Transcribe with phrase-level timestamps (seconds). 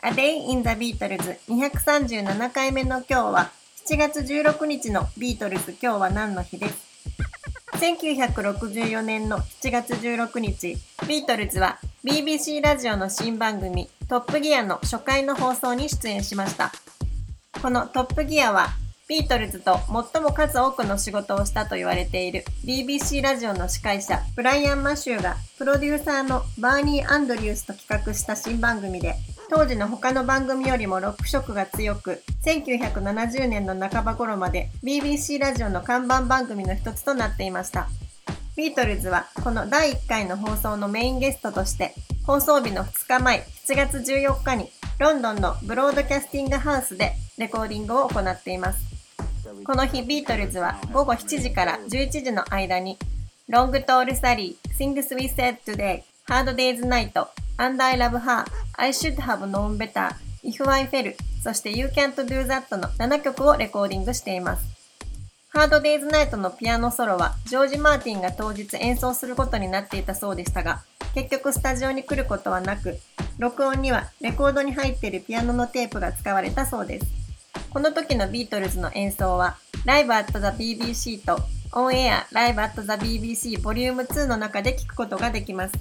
[0.00, 3.50] A Day in the Beatles 237回目の今日は
[3.84, 6.88] 7月16日のビートルズ今日は何の日です
[7.72, 10.76] 1964年の7月16日、
[11.08, 16.72] ビートルズは BBC ラジオの新番組トップギアの初回の放送に出演しました。
[17.60, 18.68] このトップギアは
[19.08, 19.78] ビートルズと
[20.12, 29.14] 最も数多くの仕事をしたと言われている BBC ラジオの司会者ブライアン・マシューがプロデューサーのバーニー・アンドリュースと企画した新番組で
[29.50, 37.88] 当時の他の番組よりもロック色が強く1970年の半ば頃まで BBC ラジオの看板番組の一つとなっていました。
[38.56, 41.94] ビートルズはこの第1回の放送のメインゲストとして
[42.26, 48.84] 放送日の2日前7月14日にロンドンのブロードキャスティングハウスでレコーディングを行っています。
[49.64, 52.98] この日ビートルズは午後7時から11時の間に
[53.48, 57.12] Long Tall Sally, Things We Said Today, Hard Day's Night,
[57.56, 58.44] And I Love Her,
[58.80, 64.64] I Should Have Known Better, If I Fell, そして You Can't Do That の7曲をレコーディングしています。
[65.52, 73.00] Hard Day's Night のピアノソロはジョージ・マーティンが当日演奏することになっていたそうでしたが、結局スタジオに来ることはなく、
[73.38, 77.06] 録音にはレコードに入っているピアノのテープが使われたそうです。
[77.70, 83.92] この時のビートルズの演奏は、Live at the BBC と On Air Live at the BBC Vol.
[84.06, 85.74] 2の中で聞くことができます。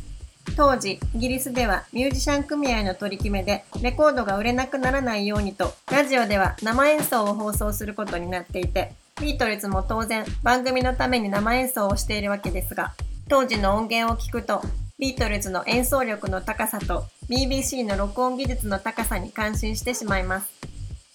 [0.55, 12.93] 当時、イギリスではミュージシャン組合の取り決めで、レコードが売れなくならないようにと、ラジオでは生演奏を放送することになっていて、ビートルズも当然番組のために生演奏をしているわけですが、
[13.29, 14.61] 当時の音源を聞くと、
[14.99, 20.49] ビートルズの演奏力の高さと BBC の録音技術の高さに感心してしまいます。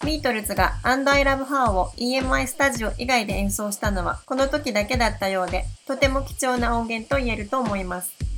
[0.04, 8.31] ビートルズが And I Love Her を EMI スタジオ以外で演奏したのはこの時だけだったようで、とても貴重な音源と言えると思います。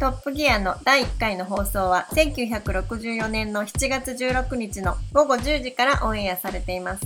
[0.00, 7.02] トップギアの第1回の放送は1964年の7月16日の午後10時からオンエアされています。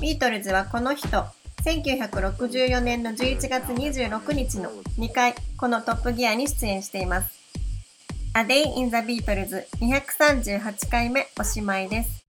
[0.00, 1.24] ビートルズはこの日と
[1.64, 7.36] 1964年の11月26日の2回このトップギアに出演しています。
[8.36, 12.27] A Day in the Beatles 238回目おしまいです。